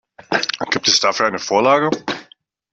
Gibt 0.71 0.87
es 0.87 0.99
dafür 0.99 1.27
eine 1.27 1.37
Vorlage? 1.37 1.91